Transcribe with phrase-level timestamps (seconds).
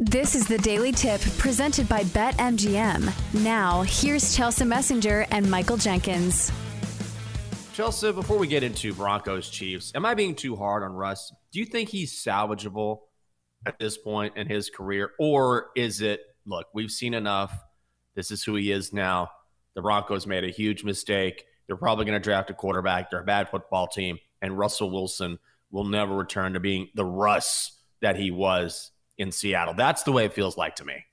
[0.00, 3.42] This is the Daily Tip presented by BetMGM.
[3.42, 6.52] Now, here's Chelsa Messinger and Michael Jenkins.
[7.72, 11.32] Chelsea, before we get into Broncos Chiefs, am I being too hard on Russ?
[11.50, 13.00] Do you think he's salvageable
[13.66, 15.14] at this point in his career?
[15.18, 17.52] Or is it, look, we've seen enough.
[18.14, 19.32] This is who he is now.
[19.74, 21.44] The Broncos made a huge mistake.
[21.66, 23.10] They're probably going to draft a quarterback.
[23.10, 24.18] They're a bad football team.
[24.42, 25.40] And Russell Wilson
[25.72, 29.74] will never return to being the Russ that he was in Seattle.
[29.74, 31.04] That's the way it feels like to me.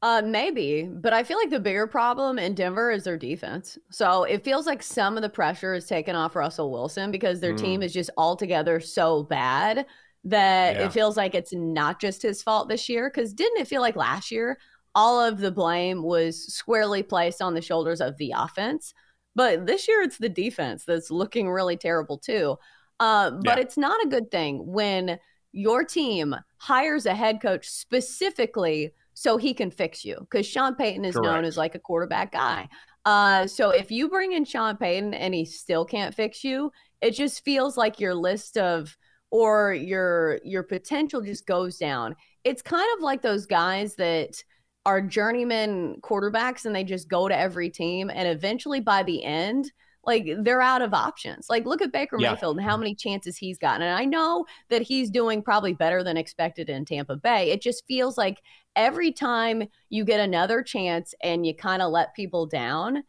[0.00, 3.76] Uh, maybe, but I feel like the bigger problem in Denver is their defense.
[3.90, 7.54] So it feels like some of the pressure is taken off Russell Wilson because their
[7.54, 7.58] mm.
[7.58, 9.86] team is just altogether so bad
[10.22, 10.86] that yeah.
[10.86, 13.10] it feels like it's not just his fault this year.
[13.12, 14.58] Because didn't it feel like last year
[14.94, 18.94] all of the blame was squarely placed on the shoulders of the offense?
[19.34, 22.56] But this year it's the defense that's looking really terrible too.
[23.00, 23.62] Uh, but yeah.
[23.62, 25.18] it's not a good thing when
[25.52, 31.04] your team hires a head coach specifically so he can fix you because Sean Payton
[31.04, 31.26] is Correct.
[31.26, 32.68] known as like a quarterback guy.
[33.04, 37.12] Uh, so if you bring in Sean Payton and he still can't fix you, it
[37.12, 38.96] just feels like your list of
[39.30, 42.14] or your your potential just goes down.
[42.44, 44.42] It's kind of like those guys that
[44.86, 49.70] are journeyman quarterbacks and they just go to every team and eventually by the end
[50.08, 51.50] like they're out of options.
[51.50, 52.30] Like look at Baker yeah.
[52.30, 52.80] Mayfield and how mm-hmm.
[52.80, 53.82] many chances he's gotten.
[53.82, 57.50] And I know that he's doing probably better than expected in Tampa Bay.
[57.50, 58.40] It just feels like
[58.74, 63.04] every time you get another chance and you kind of let people down,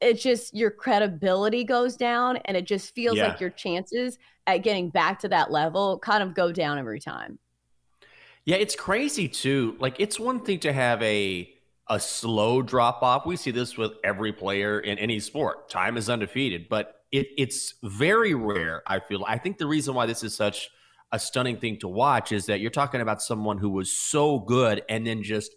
[0.00, 3.28] it's just your credibility goes down and it just feels yeah.
[3.28, 4.18] like your chances
[4.48, 7.38] at getting back to that level kind of go down every time.
[8.44, 9.76] Yeah, it's crazy too.
[9.78, 11.48] Like it's one thing to have a
[11.90, 13.26] a slow drop off.
[13.26, 15.68] We see this with every player in any sport.
[15.68, 18.82] Time is undefeated, but it, it's very rare.
[18.86, 19.24] I feel.
[19.26, 20.70] I think the reason why this is such
[21.12, 24.82] a stunning thing to watch is that you're talking about someone who was so good
[24.88, 25.52] and then just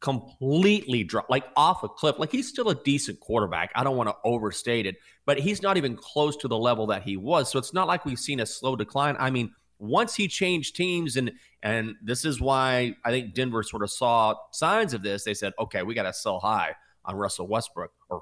[0.00, 2.18] completely drop like off a cliff.
[2.18, 3.70] Like he's still a decent quarterback.
[3.76, 7.02] I don't want to overstate it, but he's not even close to the level that
[7.02, 7.50] he was.
[7.50, 9.16] So it's not like we've seen a slow decline.
[9.20, 11.32] I mean, once he changed teams and
[11.62, 15.24] and this is why I think Denver sort of saw signs of this.
[15.24, 18.20] They said, okay, we got to sell high on Russell Westbrook or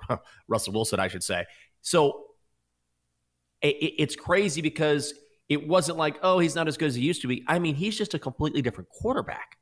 [0.49, 1.45] Russell Wilson, I should say.
[1.83, 2.25] So
[3.61, 5.15] it, it's crazy because
[5.49, 7.45] it wasn't like, oh, he's not as good as he used to be.
[7.47, 9.59] I mean, he's just a completely different quarterback.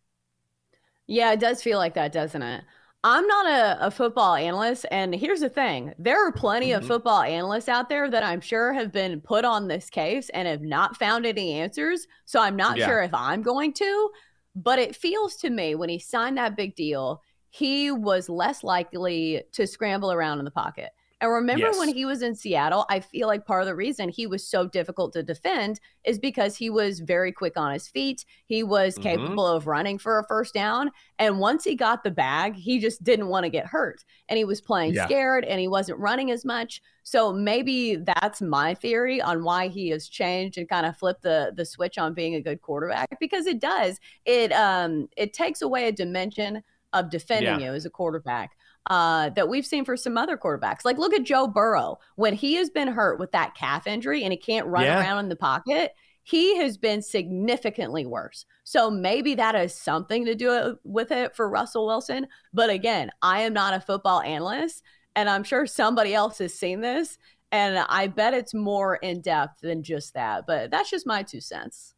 [1.06, 2.64] Yeah, it does feel like that, doesn't it?
[3.04, 4.86] I'm not a, a, football analyst.
[4.90, 6.82] And here's the thing there are plenty mm-hmm.
[6.82, 10.46] of football analysts out there that I'm sure have been put on this case and
[10.46, 12.06] have not found any answers.
[12.26, 12.86] So I'm not yeah.
[12.86, 14.10] sure if I'm going to.
[14.54, 19.42] But it feels to me when he signed that big deal, he was less likely
[19.52, 20.90] to scramble around in the pocket.
[21.22, 21.78] And remember yes.
[21.78, 24.66] when he was in Seattle, I feel like part of the reason he was so
[24.66, 28.25] difficult to defend is because he was very quick on his feet.
[28.47, 29.03] He was mm-hmm.
[29.05, 30.91] capable of running for a first down.
[31.21, 34.05] And once he got the bag, he just didn't want to get hurt.
[34.28, 35.05] And he was playing yeah.
[35.05, 36.82] scared and he wasn't running as much.
[37.05, 41.53] So maybe that's my theory on why he has changed and kind of flipped the
[41.55, 44.00] the switch on being a good quarterback because it does.
[44.25, 47.66] It um it takes away a dimension of defending yeah.
[47.66, 48.56] you as a quarterback
[48.91, 50.84] uh, that we've seen for some other quarterbacks.
[50.84, 51.98] Like, look at Joe Burrow.
[52.16, 55.00] When he has been hurt with that calf injury and he can't run yeah.
[55.00, 55.93] around in the pocket,
[56.25, 58.46] he has been significantly worse.
[58.64, 62.26] So maybe that has something to do with it for Russell Wilson.
[62.52, 64.82] But again, I am not a football analyst,
[65.17, 67.19] and I'm sure somebody else has seen this.
[67.50, 70.44] And I bet it's more in depth than just that.
[70.46, 71.94] But that's just my two cents.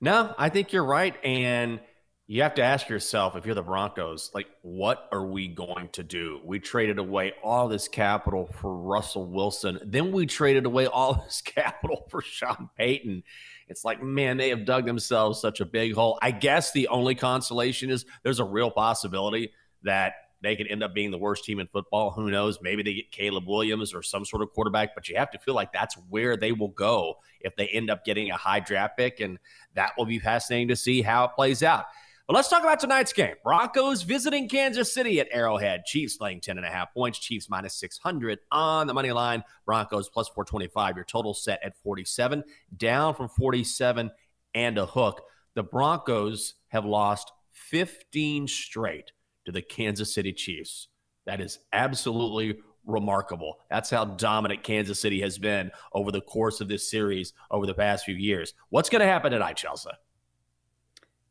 [0.00, 1.14] No, I think you're right.
[1.24, 1.80] And
[2.28, 6.02] you have to ask yourself if you're the Broncos, like, what are we going to
[6.02, 6.40] do?
[6.44, 9.78] We traded away all this capital for Russell Wilson.
[9.84, 13.22] Then we traded away all this capital for Sean Payton.
[13.68, 16.18] It's like, man, they have dug themselves such a big hole.
[16.20, 19.52] I guess the only consolation is there's a real possibility
[19.84, 22.10] that they could end up being the worst team in football.
[22.10, 22.58] Who knows?
[22.60, 25.54] Maybe they get Caleb Williams or some sort of quarterback, but you have to feel
[25.54, 29.20] like that's where they will go if they end up getting a high draft pick.
[29.20, 29.38] And
[29.74, 31.86] that will be fascinating to see how it plays out.
[32.26, 33.36] But let's talk about tonight's game.
[33.44, 35.84] Broncos visiting Kansas City at Arrowhead.
[35.84, 37.20] Chiefs laying 10 and a half points.
[37.20, 39.44] Chiefs minus 600 on the money line.
[39.64, 40.96] Broncos plus 425.
[40.96, 42.42] Your total set at 47,
[42.76, 44.10] down from 47
[44.56, 45.22] and a hook.
[45.54, 49.12] The Broncos have lost 15 straight
[49.44, 50.88] to the Kansas City Chiefs.
[51.26, 53.58] That is absolutely remarkable.
[53.70, 57.74] That's how dominant Kansas City has been over the course of this series over the
[57.74, 58.52] past few years.
[58.70, 59.92] What's going to happen tonight, Chelsa?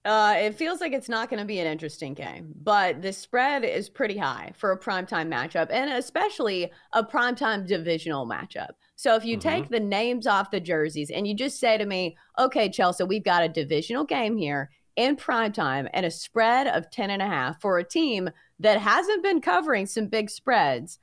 [0.06, 3.64] Uh, it feels like it's not going to be an interesting game, but the spread
[3.66, 8.70] is pretty high for a primetime matchup and especially a primetime divisional matchup.
[8.96, 9.50] So if you mm-hmm.
[9.50, 13.24] take the names off the jerseys and you just say to me, okay, Chelsa, we've
[13.24, 17.60] got a divisional game here in primetime and a spread of 10 and a half
[17.60, 18.30] for a team
[18.60, 21.00] that hasn't been covering some big spreads,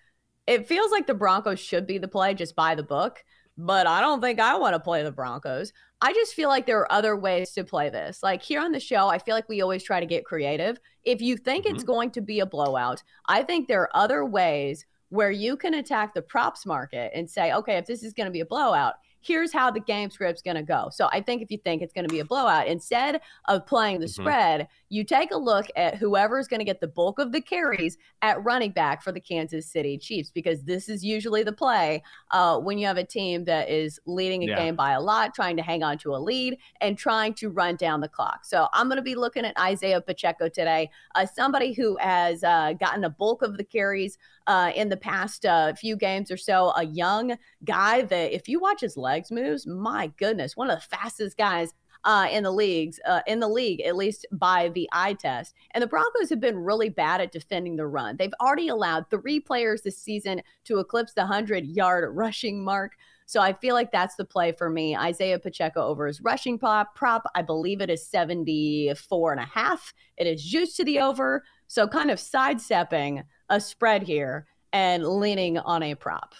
[0.46, 3.24] it feels like the Broncos should be the play just by the book
[3.56, 5.72] but I don't think I want to play the Broncos.
[6.00, 8.22] I just feel like there are other ways to play this.
[8.22, 10.78] Like here on the show, I feel like we always try to get creative.
[11.04, 11.74] If you think mm-hmm.
[11.74, 15.74] it's going to be a blowout, I think there are other ways where you can
[15.74, 18.94] attack the props market and say, okay, if this is going to be a blowout,
[19.20, 20.88] here's how the game script's going to go.
[20.90, 24.00] So I think if you think it's going to be a blowout, instead of playing
[24.00, 24.22] the mm-hmm.
[24.22, 27.96] spread, you take a look at whoever's going to get the bulk of the carries
[28.20, 32.58] at running back for the Kansas City Chiefs, because this is usually the play uh,
[32.58, 34.56] when you have a team that is leading a yeah.
[34.56, 37.76] game by a lot, trying to hang on to a lead and trying to run
[37.76, 38.44] down the clock.
[38.44, 42.74] So I'm going to be looking at Isaiah Pacheco today, uh, somebody who has uh,
[42.74, 46.70] gotten a bulk of the carries uh, in the past uh, few games or so.
[46.76, 50.96] A young guy that, if you watch his legs moves, my goodness, one of the
[50.96, 51.72] fastest guys
[52.04, 55.54] uh, in the leagues, uh, in the league, at least by the eye test.
[55.72, 58.16] And the Broncos have been really bad at defending the run.
[58.16, 62.92] They've already allowed three players this season to eclipse the 100 yard rushing mark.
[63.26, 64.96] So I feel like that's the play for me.
[64.96, 66.94] Isaiah Pacheco over his rushing prop.
[66.94, 69.94] prop I believe it is 74 and a half.
[70.16, 71.44] It is juiced to the over.
[71.66, 76.34] So kind of sidestepping a spread here and leaning on a prop.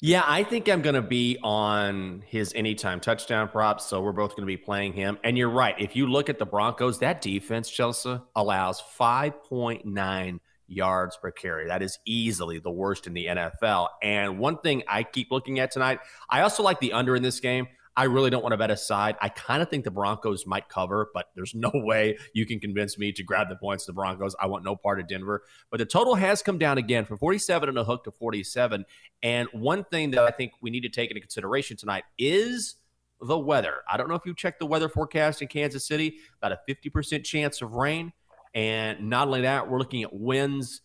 [0.00, 3.86] Yeah, I think I'm going to be on his anytime touchdown props.
[3.86, 5.18] So we're both going to be playing him.
[5.24, 5.74] And you're right.
[5.76, 11.66] If you look at the Broncos, that defense, Chelsa, allows 5.9 yards per carry.
[11.66, 13.88] That is easily the worst in the NFL.
[14.00, 15.98] And one thing I keep looking at tonight,
[16.30, 17.66] I also like the under in this game.
[17.98, 19.16] I really don't want to bet a side.
[19.20, 22.96] I kind of think the Broncos might cover, but there's no way you can convince
[22.96, 24.36] me to grab the points of the Broncos.
[24.40, 25.42] I want no part of Denver.
[25.68, 28.84] But the total has come down again from 47 and a hook to 47.
[29.24, 32.76] And one thing that I think we need to take into consideration tonight is
[33.20, 33.78] the weather.
[33.90, 37.24] I don't know if you checked the weather forecast in Kansas City, about a 50%
[37.24, 38.12] chance of rain.
[38.54, 40.82] And not only that, we're looking at winds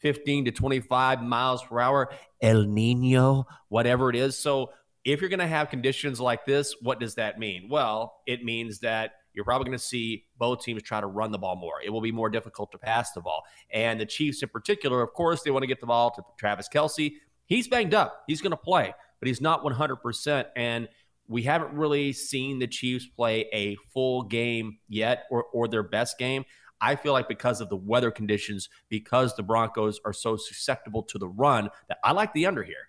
[0.00, 2.10] 15 to 25 miles per hour,
[2.42, 4.36] El Nino, whatever it is.
[4.36, 4.70] So
[5.06, 7.68] if you're going to have conditions like this, what does that mean?
[7.70, 11.38] Well, it means that you're probably going to see both teams try to run the
[11.38, 11.74] ball more.
[11.84, 13.44] It will be more difficult to pass the ball.
[13.70, 16.68] And the Chiefs, in particular, of course, they want to get the ball to Travis
[16.68, 17.12] Kelce.
[17.44, 18.24] He's banged up.
[18.26, 20.46] He's going to play, but he's not 100%.
[20.56, 20.88] And
[21.28, 26.18] we haven't really seen the Chiefs play a full game yet or, or their best
[26.18, 26.44] game.
[26.80, 31.18] I feel like because of the weather conditions, because the Broncos are so susceptible to
[31.18, 32.88] the run, that I like the under here.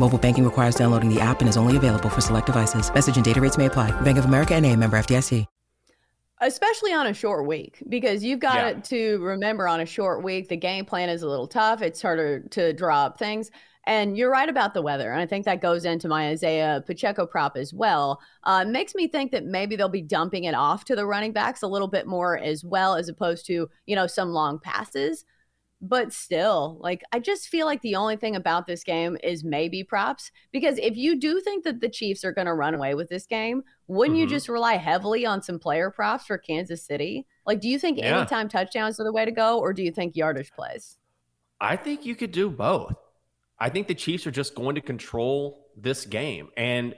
[0.00, 2.92] Mobile banking requires downloading the app and is only available for select devices.
[2.92, 3.90] Message and data rates may apply.
[4.00, 5.44] Bank of America and a member FDIC.
[6.40, 8.80] Especially on a short week, because you've got yeah.
[8.82, 11.82] to remember on a short week, the game plan is a little tough.
[11.82, 13.50] It's harder to draw up things.
[13.86, 15.10] And you're right about the weather.
[15.10, 18.20] And I think that goes into my Isaiah Pacheco prop as well.
[18.44, 21.62] Uh, makes me think that maybe they'll be dumping it off to the running backs
[21.62, 25.24] a little bit more as well, as opposed to, you know, some long passes.
[25.80, 29.84] But still, like I just feel like the only thing about this game is maybe
[29.84, 30.32] props.
[30.52, 33.26] Because if you do think that the Chiefs are going to run away with this
[33.26, 34.22] game, wouldn't mm-hmm.
[34.22, 37.26] you just rely heavily on some player props for Kansas City?
[37.46, 38.18] Like, do you think yeah.
[38.18, 40.98] anytime touchdowns are the way to go, or do you think yardage plays?
[41.60, 42.94] I think you could do both.
[43.58, 46.48] I think the Chiefs are just going to control this game.
[46.56, 46.94] And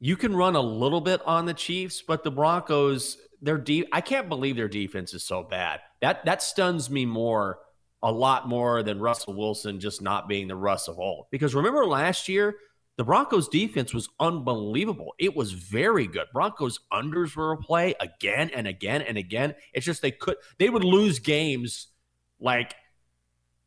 [0.00, 4.00] you can run a little bit on the Chiefs, but the Broncos, their deep I
[4.00, 5.80] can't believe their defense is so bad.
[6.00, 7.58] That that stuns me more
[8.02, 11.26] a lot more than Russell Wilson just not being the Russ of old.
[11.30, 12.56] Because remember last year,
[12.96, 15.14] the Broncos defense was unbelievable.
[15.18, 16.26] It was very good.
[16.32, 19.54] Broncos unders were a play again and again and again.
[19.72, 21.88] It's just they could they would lose games
[22.40, 22.74] like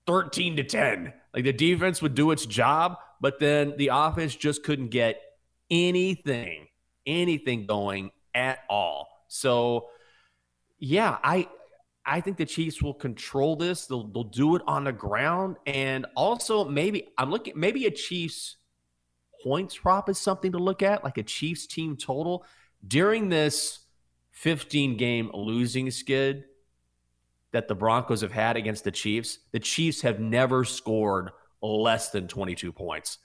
[0.05, 1.13] 13 to 10.
[1.33, 5.21] Like the defense would do its job, but then the offense just couldn't get
[5.69, 6.67] anything,
[7.05, 9.07] anything going at all.
[9.29, 9.87] So
[10.77, 11.47] yeah, I
[12.11, 13.85] I think the Chiefs will control this.
[13.85, 18.57] They'll they'll do it on the ground, and also maybe I'm looking maybe a Chiefs
[19.41, 22.45] points prop is something to look at, like a Chiefs team total
[22.85, 23.79] during this
[24.31, 26.43] 15 game losing skid
[27.53, 29.39] that the Broncos have had against the Chiefs.
[29.53, 33.19] The Chiefs have never scored less than 22 points.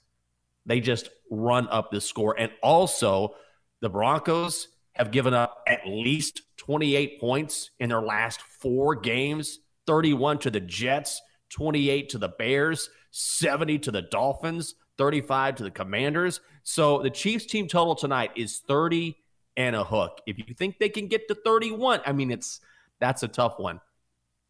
[0.65, 3.35] They just run up the score, and also
[3.81, 10.39] the Broncos have given up at least 28 points in their last four games 31
[10.41, 16.41] to the Jets, 28 to the Bears, 70 to the Dolphins, 35 to the Commanders.
[16.65, 19.17] So the Chiefs team total tonight is 30
[19.57, 20.21] and a hook.
[20.27, 22.61] If you think they can get to 31, I mean, it's
[23.01, 23.81] that's a tough one.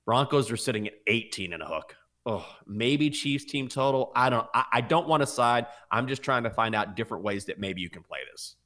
[0.05, 1.97] Broncos are sitting at 18 and a hook.
[2.25, 4.11] Oh, maybe Chiefs team total.
[4.17, 5.67] I don't I, I don't want to side.
[5.91, 8.57] I'm just trying to find out different ways that maybe you can play this.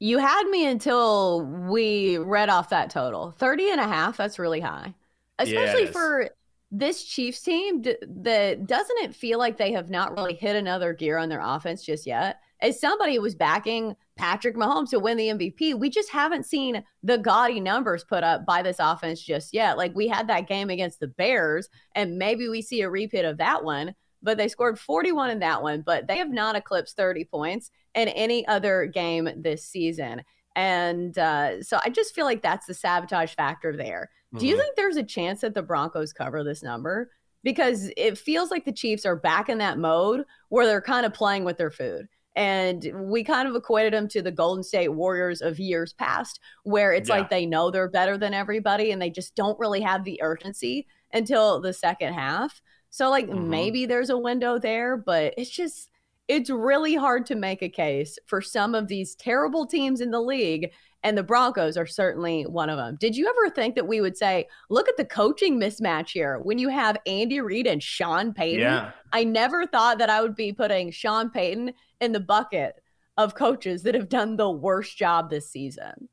[0.00, 3.32] You had me until we read off that total.
[3.32, 4.94] 30 and a half, that's really high.
[5.38, 5.92] Especially yes.
[5.92, 6.30] for
[6.70, 11.16] this Chiefs team that doesn't it feel like they have not really hit another gear
[11.16, 12.40] on their offense just yet?
[12.60, 17.18] As somebody was backing Patrick Mahomes to win the MVP, we just haven't seen the
[17.18, 19.78] gaudy numbers put up by this offense just yet.
[19.78, 23.38] Like we had that game against the Bears, and maybe we see a repeat of
[23.38, 27.24] that one but they scored 41 in that one, but they have not eclipsed 30
[27.24, 30.22] points in any other game this season.
[30.56, 34.10] And uh, so I just feel like that's the sabotage factor there.
[34.34, 34.38] Mm-hmm.
[34.38, 34.62] Do you mm-hmm.
[34.62, 37.10] think there's a chance that the Broncos cover this number?
[37.44, 41.14] Because it feels like the Chiefs are back in that mode where they're kind of
[41.14, 42.08] playing with their food.
[42.34, 46.92] And we kind of equated them to the Golden State Warriors of years past, where
[46.92, 47.18] it's yeah.
[47.18, 50.86] like they know they're better than everybody and they just don't really have the urgency
[51.12, 52.60] until the second half.
[52.90, 53.50] So like mm-hmm.
[53.50, 55.90] maybe there's a window there, but it's just
[56.26, 60.20] it's really hard to make a case for some of these terrible teams in the
[60.20, 60.70] league
[61.02, 62.96] and the Broncos are certainly one of them.
[62.98, 66.58] Did you ever think that we would say, look at the coaching mismatch here when
[66.58, 68.60] you have Andy Reid and Sean Payton?
[68.60, 68.90] Yeah.
[69.12, 72.82] I never thought that I would be putting Sean Payton in the bucket
[73.16, 76.08] of coaches that have done the worst job this season.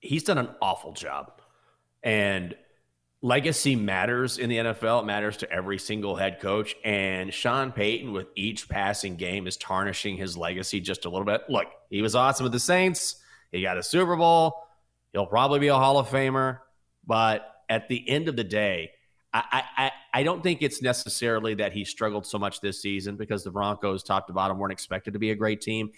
[0.00, 1.40] He's done an awful job.
[2.02, 2.54] And
[3.26, 5.02] legacy matters in the NFL.
[5.02, 6.76] It matters to every single head coach.
[6.84, 11.42] And Sean Payton, with each passing game, is tarnishing his legacy just a little bit.
[11.48, 13.16] Look, he was awesome with the Saints.
[13.50, 14.68] He got a Super Bowl.
[15.12, 16.60] He'll probably be a Hall of Famer.
[17.04, 18.92] But at the end of the day,
[19.34, 23.42] I, I, I don't think it's necessarily that he struggled so much this season because
[23.42, 25.90] the Broncos, top to bottom, weren't expected to be a great team.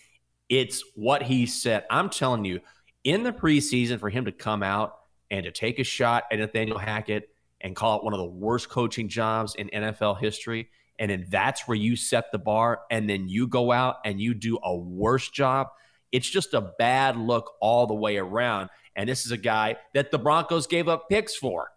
[0.49, 1.85] It's what he said.
[1.91, 2.61] I'm telling you,
[3.05, 4.95] in the preseason, for him to come out
[5.31, 7.29] and to take a shot at Nathaniel Hackett
[7.61, 10.69] and call it one of the worst coaching jobs in NFL history.
[10.99, 14.35] And then that's where you set the bar, and then you go out and you
[14.35, 15.69] do a worse job.
[16.11, 18.71] It's just a bad look all the way around.
[18.97, 21.71] And this is a guy that the Broncos gave up picks for.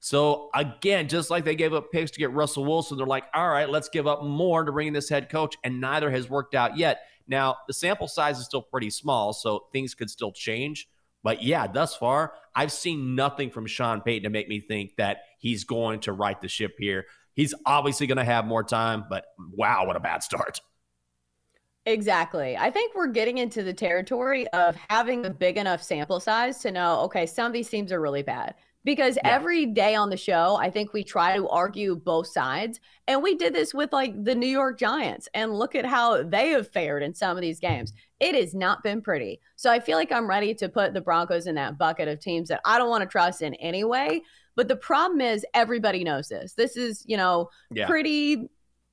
[0.00, 3.48] So again, just like they gave up picks to get Russell Wilson, they're like, all
[3.48, 6.54] right, let's give up more to bring in this head coach, and neither has worked
[6.54, 7.02] out yet.
[7.28, 10.88] Now the sample size is still pretty small, so things could still change.
[11.24, 15.22] But yeah, thus far, I've seen nothing from Sean Payton to make me think that
[15.38, 17.06] he's going to right the ship here.
[17.32, 20.60] He's obviously going to have more time, but wow, what a bad start.
[21.86, 22.56] Exactly.
[22.56, 26.70] I think we're getting into the territory of having a big enough sample size to
[26.70, 29.34] know, okay, some of these teams are really bad because yeah.
[29.34, 32.80] every day on the show, I think we try to argue both sides.
[33.08, 35.28] And we did this with like the New York Giants.
[35.32, 37.92] And look at how they have fared in some of these games.
[38.20, 39.40] It has not been pretty.
[39.56, 42.48] So I feel like I'm ready to put the Broncos in that bucket of teams
[42.48, 44.20] that I don't want to trust in anyway.
[44.54, 46.52] But the problem is, everybody knows this.
[46.54, 47.86] This is, you know, yeah.
[47.86, 48.48] pretty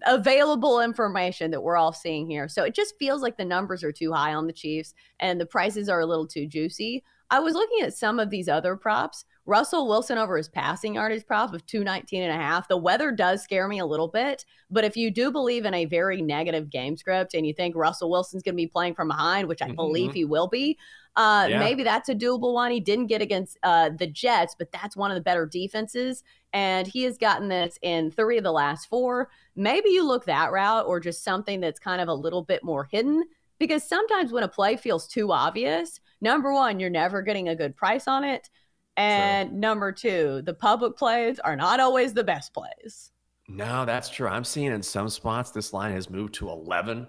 [0.05, 2.48] available information that we're all seeing here.
[2.48, 5.45] So it just feels like the numbers are too high on the Chiefs and the
[5.45, 7.03] prices are a little too juicy.
[7.29, 11.25] I was looking at some of these other props Russell Wilson over his passing yardage
[11.25, 12.67] props of 219 and a half.
[12.67, 15.86] The weather does scare me a little bit, but if you do believe in a
[15.86, 19.48] very negative game script and you think Russell Wilson's going to be playing from behind,
[19.48, 19.75] which I mm-hmm.
[19.75, 20.77] believe he will be,
[21.15, 21.60] uh, yeah.
[21.60, 22.71] maybe that's a doable one.
[22.71, 26.24] He didn't get against uh, the Jets, but that's one of the better defenses.
[26.53, 29.29] And he has gotten this in three of the last four.
[29.55, 32.86] Maybe you look that route or just something that's kind of a little bit more
[32.86, 33.24] hidden
[33.60, 37.75] because sometimes when a play feels too obvious, number one, you're never getting a good
[37.75, 38.50] price on it.
[38.98, 39.60] And true.
[39.60, 43.12] number two, the public plays are not always the best plays.
[43.48, 44.27] No, that's true.
[44.27, 47.07] I'm seeing in some spots this line has moved to 11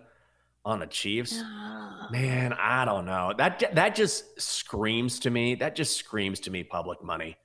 [0.64, 1.34] on the Chiefs.
[1.38, 2.08] Ah.
[2.10, 3.32] Man, I don't know.
[3.36, 5.54] That that just screams to me.
[5.56, 7.36] That just screams to me public money.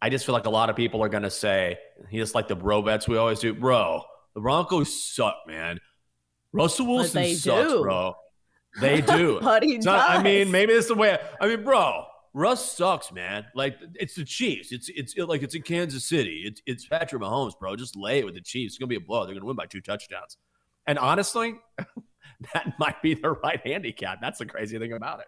[0.00, 1.78] I just feel like a lot of people are going to say,
[2.12, 4.02] just like the bro bets we always do, bro.
[4.34, 5.78] The Broncos suck, man.
[6.52, 7.82] Russell Wilson sucks, do.
[7.82, 8.14] bro.
[8.80, 9.38] They do.
[9.42, 10.04] but he so, does.
[10.08, 11.18] I mean, maybe this is the way.
[11.40, 13.44] I mean, bro, Russ sucks, man.
[13.54, 14.72] Like it's the Chiefs.
[14.72, 16.42] It's it's like it's in Kansas City.
[16.46, 17.76] It's it's Patrick Mahomes, bro.
[17.76, 18.74] Just lay it with the Chiefs.
[18.74, 19.24] It's gonna be a blow.
[19.24, 20.38] They're gonna win by two touchdowns.
[20.86, 21.54] And honestly,
[22.54, 24.18] that might be the right handicap.
[24.20, 25.26] That's the crazy thing about it.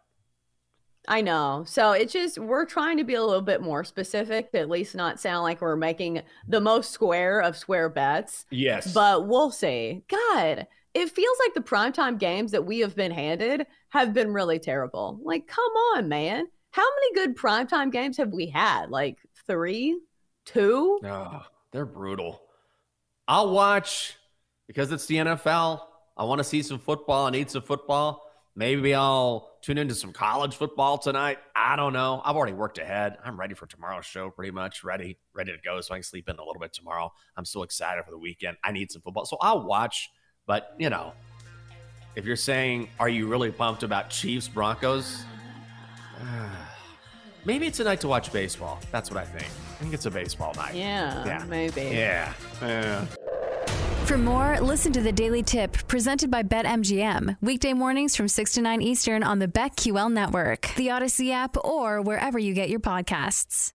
[1.06, 1.64] I know.
[1.66, 4.94] So it's just we're trying to be a little bit more specific to at least
[4.94, 8.46] not sound like we're making the most square of square bets.
[8.50, 8.92] Yes.
[8.94, 10.04] But we'll see.
[10.08, 14.58] God, it feels like the primetime games that we have been handed have been really
[14.58, 15.20] terrible.
[15.22, 16.46] Like, come on, man.
[16.74, 18.90] How many good primetime games have we had?
[18.90, 19.96] Like three,
[20.44, 20.98] two?
[21.04, 22.42] Oh, they're brutal.
[23.28, 24.16] I'll watch
[24.66, 25.82] because it's the NFL.
[26.16, 27.26] I want to see some football.
[27.26, 28.28] I need some football.
[28.56, 31.38] Maybe I'll tune into some college football tonight.
[31.54, 32.20] I don't know.
[32.24, 33.18] I've already worked ahead.
[33.24, 35.80] I'm ready for tomorrow's show, pretty much ready, ready to go.
[35.80, 37.12] So I can sleep in a little bit tomorrow.
[37.36, 38.56] I'm so excited for the weekend.
[38.64, 40.10] I need some football, so I'll watch.
[40.44, 41.12] But you know,
[42.16, 45.24] if you're saying, are you really pumped about Chiefs Broncos?
[47.44, 48.80] Maybe it's a night to watch baseball.
[48.90, 49.44] That's what I think.
[49.44, 50.74] I think it's a baseball night.
[50.74, 51.44] Yeah, yeah.
[51.46, 51.82] maybe.
[51.82, 52.32] Yeah.
[52.62, 53.04] yeah.
[54.06, 57.36] For more, listen to the Daily Tip presented by BetMGM.
[57.42, 62.00] Weekday mornings from 6 to 9 Eastern on the BetQL network, the Audacy app, or
[62.00, 63.74] wherever you get your podcasts.